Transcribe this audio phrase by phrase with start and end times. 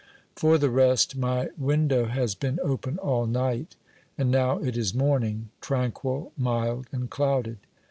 [0.35, 3.75] For the rest, my window has OBERMANN 225 been open all night,
[4.17, 7.57] and now it is morning— tranquil, mild and clouded.